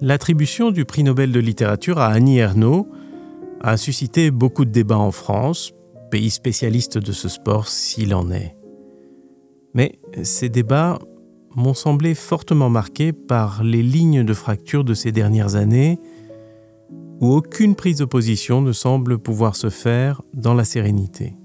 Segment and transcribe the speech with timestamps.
[0.00, 2.86] L'attribution du prix Nobel de littérature à Annie Ernaux
[3.60, 5.72] a suscité beaucoup de débats en France,
[6.12, 8.56] pays spécialiste de ce sport s'il en est.
[9.74, 11.00] Mais ces débats
[11.56, 15.98] m'ont semblé fortement marqués par les lignes de fracture de ces dernières années,
[17.20, 21.36] où aucune prise de position ne semble pouvoir se faire dans la sérénité.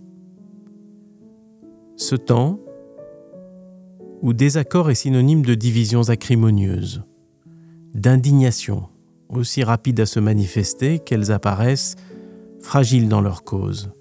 [1.95, 2.59] Ce temps
[4.21, 7.03] où désaccord est synonyme de divisions acrimonieuses,
[7.93, 8.87] d'indignation,
[9.29, 11.95] aussi rapides à se manifester qu'elles apparaissent
[12.59, 13.91] fragiles dans leur cause,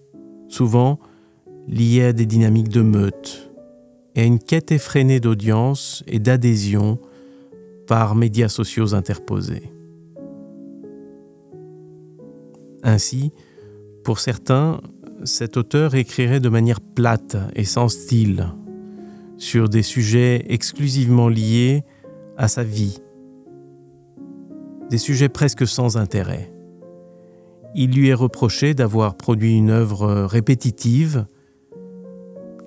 [0.48, 0.98] souvent
[1.68, 3.52] liées à des dynamiques de meute
[4.14, 6.98] et à une quête effrénée d'audience et d'adhésion
[7.86, 9.72] par médias sociaux interposés.
[12.82, 13.32] Ainsi,
[14.04, 14.80] pour certains,
[15.24, 18.48] cet auteur écrirait de manière plate et sans style
[19.36, 21.84] sur des sujets exclusivement liés
[22.36, 22.98] à sa vie,
[24.92, 26.52] des sujets presque sans intérêt.
[27.74, 31.24] Il lui est reproché d'avoir produit une œuvre répétitive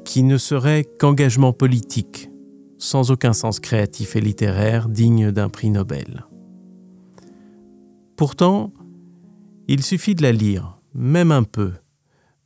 [0.05, 2.31] qui ne serait qu'engagement politique,
[2.79, 6.25] sans aucun sens créatif et littéraire digne d'un prix Nobel.
[8.15, 8.73] Pourtant,
[9.67, 11.73] il suffit de la lire, même un peu,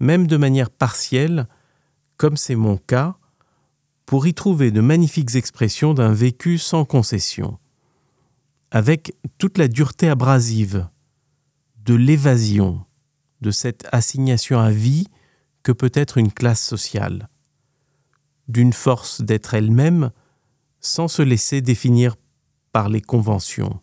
[0.02, 1.48] même de manière partielle,
[2.18, 3.16] comme c'est mon cas,
[4.06, 7.60] pour y trouver de magnifiques expressions d'un vécu sans concession
[8.72, 10.88] avec toute la dureté abrasive
[11.78, 12.86] de l'évasion,
[13.42, 15.08] de cette assignation à vie
[15.64, 17.30] que peut être une classe sociale,
[18.48, 20.12] d'une force d'être elle-même
[20.80, 22.16] sans se laisser définir
[22.72, 23.80] par les conventions.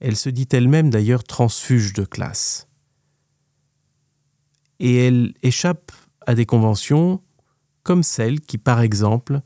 [0.00, 2.68] Elle se dit elle-même d'ailleurs transfuge de classe.
[4.80, 5.92] Et elle échappe
[6.26, 7.22] à des conventions
[7.82, 9.40] comme celles qui, par exemple,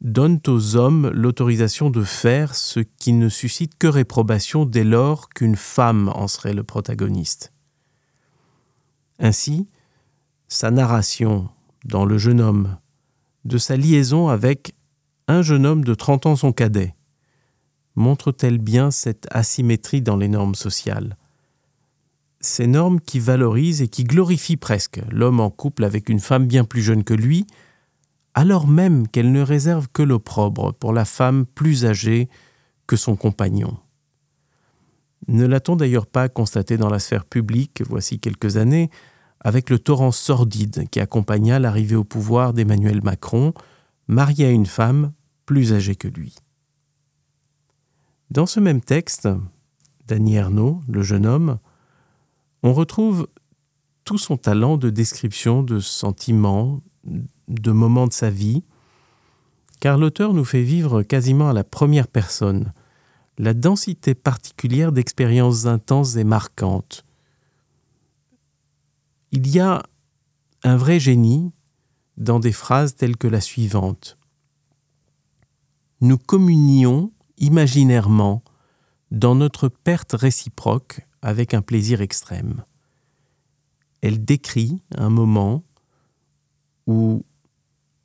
[0.00, 5.56] donnent aux hommes l'autorisation de faire ce qui ne suscite que réprobation dès lors qu'une
[5.56, 7.52] femme en serait le protagoniste.
[9.18, 9.68] Ainsi,
[10.46, 11.48] sa narration
[11.84, 12.76] dans Le jeune homme,
[13.44, 14.74] de sa liaison avec
[15.26, 16.94] un jeune homme de 30 ans son cadet,
[17.94, 21.16] montre-t-elle bien cette asymétrie dans les normes sociales?
[22.40, 26.64] Ces normes qui valorisent et qui glorifient presque l'homme en couple avec une femme bien
[26.64, 27.46] plus jeune que lui,
[28.38, 32.28] alors même qu'elle ne réserve que l'opprobre pour la femme plus âgée
[32.86, 33.76] que son compagnon.
[35.26, 38.90] Ne l'a-t-on d'ailleurs pas constaté dans la sphère publique, voici quelques années,
[39.40, 43.54] avec le torrent sordide qui accompagna l'arrivée au pouvoir d'Emmanuel Macron,
[44.06, 45.10] marié à une femme
[45.44, 46.36] plus âgée que lui.
[48.30, 49.28] Dans ce même texte,
[50.06, 51.58] Dany Ernaud, le jeune homme,
[52.62, 53.26] on retrouve
[54.04, 56.80] tout son talent de description de sentiments,
[57.48, 58.62] de moments de sa vie,
[59.80, 62.72] car l'auteur nous fait vivre quasiment à la première personne
[63.38, 67.04] la densité particulière d'expériences intenses et marquantes.
[69.30, 69.84] Il y a
[70.64, 71.52] un vrai génie
[72.16, 74.18] dans des phrases telles que la suivante.
[76.00, 78.42] Nous communions imaginairement
[79.10, 82.64] dans notre perte réciproque avec un plaisir extrême.
[84.00, 85.62] Elle décrit un moment
[86.86, 87.24] où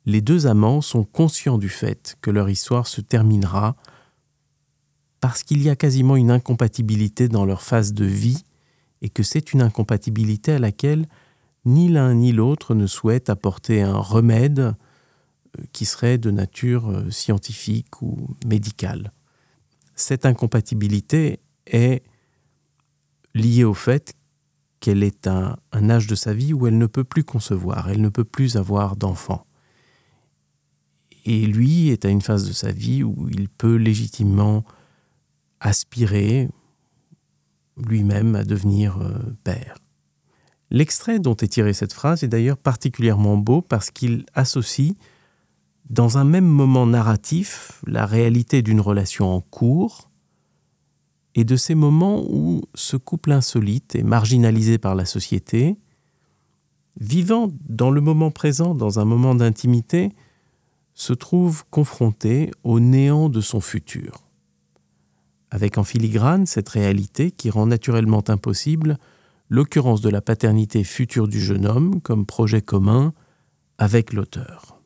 [0.06, 3.76] les deux amants sont conscients du fait que leur histoire se terminera
[5.20, 8.44] parce qu'il y a quasiment une incompatibilité dans leur phase de vie
[9.00, 11.06] et que c'est une incompatibilité à laquelle
[11.64, 17.10] ni l'un ni l'autre ne souhaite apporter un remède euh, qui serait de nature euh,
[17.10, 19.12] scientifique ou médicale.
[19.94, 22.02] Cette incompatibilité est
[23.34, 24.12] liée au fait
[24.80, 28.02] qu'elle est à un âge de sa vie où elle ne peut plus concevoir, elle
[28.02, 29.46] ne peut plus avoir d'enfants.
[31.24, 34.64] Et lui est à une phase de sa vie où il peut légitimement
[35.60, 36.48] aspirer
[37.76, 39.76] lui-même à devenir euh, père.
[40.70, 44.94] L'extrait dont est tirée cette phrase est d'ailleurs particulièrement beau parce qu'il associe
[45.90, 50.10] dans un même moment narratif la réalité d'une relation en cours
[51.34, 55.76] et de ces moments où ce couple insolite est marginalisé par la société,
[57.00, 60.12] vivant dans le moment présent, dans un moment d'intimité,
[60.94, 64.24] se trouve confronté au néant de son futur.
[65.50, 68.98] Avec en filigrane cette réalité qui rend naturellement impossible
[69.48, 73.12] l'occurrence de la paternité future du jeune homme comme projet commun
[73.78, 74.80] avec l'auteur.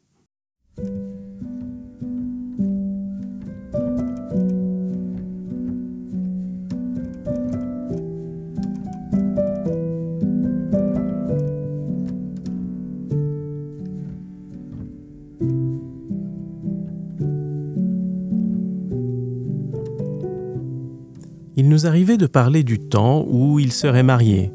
[21.78, 24.50] Nous arrivait de parler du temps où il serait marié,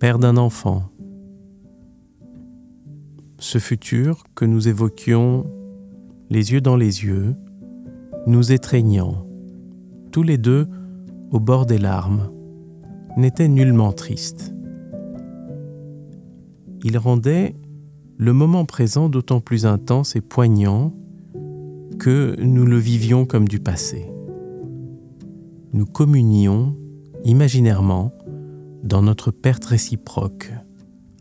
[0.00, 0.90] père d'un enfant.
[3.38, 5.46] Ce futur que nous évoquions
[6.28, 7.36] les yeux dans les yeux,
[8.26, 9.24] nous étreignant,
[10.10, 10.66] tous les deux
[11.30, 12.32] au bord des larmes,
[13.16, 14.52] n'était nullement triste.
[16.82, 17.54] Il rendait
[18.16, 20.92] le moment présent d'autant plus intense et poignant
[22.00, 24.09] que nous le vivions comme du passé.
[25.72, 26.76] Nous communions
[27.24, 28.12] imaginairement
[28.82, 30.52] dans notre perte réciproque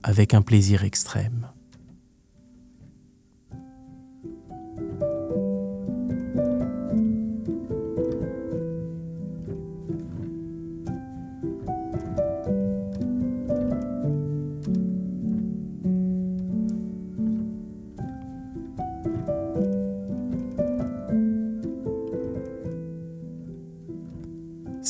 [0.02, 1.50] avec un plaisir extrême.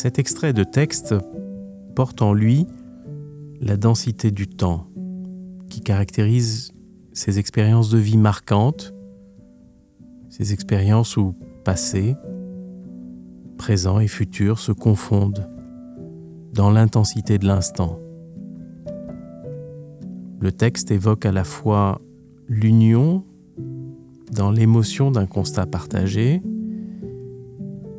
[0.01, 1.13] Cet extrait de texte
[1.93, 2.65] porte en lui
[3.59, 4.87] la densité du temps
[5.69, 6.71] qui caractérise
[7.11, 8.93] ces expériences de vie marquantes,
[10.29, 11.35] ces expériences où
[11.65, 12.15] passé,
[13.57, 15.49] présent et futur se confondent
[16.53, 17.99] dans l'intensité de l'instant.
[20.39, 21.99] Le texte évoque à la fois
[22.47, 23.25] l'union
[24.31, 26.41] dans l'émotion d'un constat partagé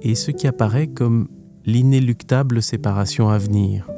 [0.00, 1.29] et ce qui apparaît comme
[1.66, 3.90] l'inéluctable séparation à venir.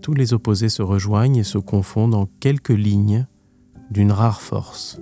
[0.00, 3.26] Tous les opposés se rejoignent et se confondent en quelques lignes
[3.90, 5.00] d'une rare force.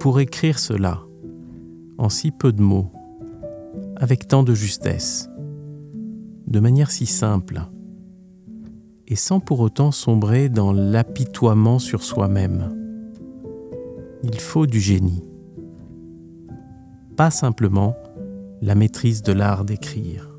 [0.00, 1.02] Pour écrire cela,
[1.98, 2.92] en si peu de mots,
[3.96, 5.28] avec tant de justesse,
[6.46, 7.60] de manière si simple,
[9.08, 12.74] et sans pour autant sombrer dans l'apitoiement sur soi-même,
[14.22, 15.22] il faut du génie
[17.16, 17.96] pas simplement
[18.60, 20.35] la maîtrise de l'art d'écrire.